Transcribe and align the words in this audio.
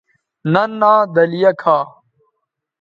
ننھا 0.51 0.93
دلیہ 1.13 1.51
کھا 1.61 1.77